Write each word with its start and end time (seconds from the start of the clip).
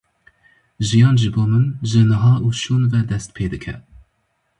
Jiyan 0.87 1.15
ji 1.19 1.29
bo 1.35 1.43
min 1.51 1.65
ji 1.89 2.01
niha 2.09 2.33
û 2.45 2.47
şûn 2.61 2.83
ve 2.91 3.01
dest 3.09 3.29
pê 3.35 3.45
dike. 3.53 3.75